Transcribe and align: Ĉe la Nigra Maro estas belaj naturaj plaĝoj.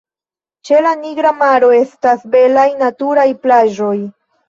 Ĉe 0.69 0.79
la 0.85 0.93
Nigra 1.01 1.35
Maro 1.43 1.71
estas 1.83 2.27
belaj 2.39 2.67
naturaj 2.83 3.31
plaĝoj. 3.47 3.97